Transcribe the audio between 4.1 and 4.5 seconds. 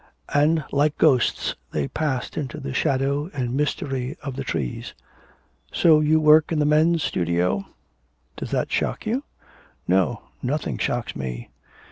of the